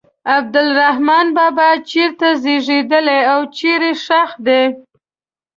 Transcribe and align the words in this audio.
عبدالرحمان 0.37 1.27
بابا 1.37 1.69
چېرته 1.89 2.27
زیږېدلی 2.43 3.19
او 3.31 3.39
چیرې 3.57 3.91
ښخ 4.03 4.31
دی. 4.45 4.63